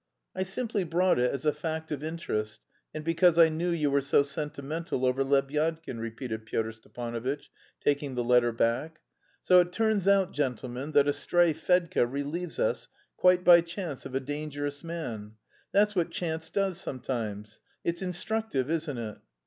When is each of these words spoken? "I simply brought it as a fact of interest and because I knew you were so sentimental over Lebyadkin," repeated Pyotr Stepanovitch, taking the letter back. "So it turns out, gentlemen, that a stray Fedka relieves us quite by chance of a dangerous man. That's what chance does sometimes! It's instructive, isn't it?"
"I 0.35 0.41
simply 0.41 0.83
brought 0.83 1.19
it 1.19 1.29
as 1.31 1.45
a 1.45 1.53
fact 1.53 1.91
of 1.91 2.03
interest 2.03 2.59
and 2.91 3.05
because 3.05 3.37
I 3.37 3.49
knew 3.49 3.69
you 3.69 3.91
were 3.91 4.01
so 4.01 4.23
sentimental 4.23 5.05
over 5.05 5.23
Lebyadkin," 5.23 5.99
repeated 5.99 6.47
Pyotr 6.47 6.71
Stepanovitch, 6.71 7.51
taking 7.79 8.15
the 8.15 8.23
letter 8.23 8.51
back. 8.51 9.01
"So 9.43 9.59
it 9.59 9.71
turns 9.71 10.07
out, 10.07 10.31
gentlemen, 10.33 10.93
that 10.93 11.07
a 11.07 11.13
stray 11.13 11.53
Fedka 11.53 12.07
relieves 12.11 12.57
us 12.57 12.87
quite 13.15 13.43
by 13.43 13.61
chance 13.61 14.03
of 14.03 14.15
a 14.15 14.19
dangerous 14.19 14.83
man. 14.83 15.33
That's 15.71 15.93
what 15.95 16.09
chance 16.09 16.49
does 16.49 16.81
sometimes! 16.81 17.59
It's 17.83 18.01
instructive, 18.01 18.71
isn't 18.71 18.97
it?" 18.97 19.19